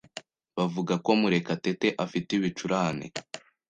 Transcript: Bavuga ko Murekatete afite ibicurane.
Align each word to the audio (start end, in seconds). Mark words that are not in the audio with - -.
Bavuga 0.57 0.93
ko 1.05 1.09
Murekatete 1.21 1.87
afite 2.05 2.29
ibicurane. 2.37 3.05